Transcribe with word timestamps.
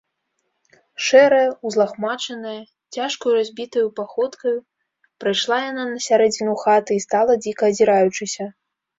Шэрая, 1.07 1.49
узлахмачаная, 1.69 2.61
цяжкаю, 2.95 3.33
разбітаю 3.39 3.85
паходкаю 3.99 4.53
прайшла 5.25 5.59
яна 5.71 5.83
на 5.91 5.99
сярэдзіну 6.07 6.55
хаты 6.63 6.91
і 7.01 7.05
стала, 7.05 7.37
дзіка 7.45 7.63
азіраючыся. 7.75 8.49